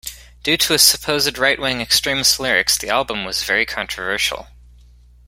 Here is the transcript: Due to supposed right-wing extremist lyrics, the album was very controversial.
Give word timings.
Due 0.41 0.57
to 0.57 0.79
supposed 0.79 1.37
right-wing 1.37 1.79
extremist 1.79 2.39
lyrics, 2.39 2.75
the 2.75 2.89
album 2.89 3.23
was 3.23 3.43
very 3.43 3.67
controversial. 3.67 4.47